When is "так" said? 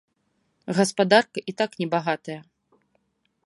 1.59-1.77